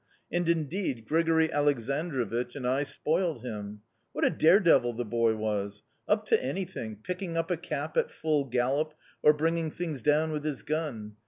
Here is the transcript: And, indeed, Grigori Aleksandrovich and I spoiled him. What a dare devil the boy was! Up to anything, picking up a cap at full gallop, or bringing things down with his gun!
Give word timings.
And, 0.31 0.49
indeed, 0.49 1.05
Grigori 1.07 1.49
Aleksandrovich 1.49 2.55
and 2.55 2.67
I 2.67 2.81
spoiled 2.81 3.43
him. 3.43 3.81
What 4.13 4.25
a 4.25 4.31
dare 4.31 4.59
devil 4.59 4.93
the 4.93 5.05
boy 5.05 5.35
was! 5.35 5.83
Up 6.07 6.25
to 6.25 6.43
anything, 6.43 6.95
picking 6.95 7.37
up 7.37 7.51
a 7.51 7.57
cap 7.57 7.95
at 7.97 8.09
full 8.09 8.45
gallop, 8.45 8.95
or 9.21 9.31
bringing 9.31 9.69
things 9.69 10.01
down 10.01 10.31
with 10.31 10.43
his 10.43 10.63
gun! 10.63 11.17